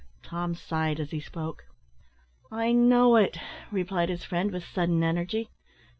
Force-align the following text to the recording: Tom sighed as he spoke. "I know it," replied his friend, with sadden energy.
Tom 0.23 0.55
sighed 0.55 0.99
as 0.99 1.11
he 1.11 1.19
spoke. 1.19 1.65
"I 2.51 2.71
know 2.71 3.17
it," 3.17 3.37
replied 3.71 4.09
his 4.09 4.23
friend, 4.23 4.49
with 4.49 4.63
sadden 4.65 5.03
energy. 5.03 5.51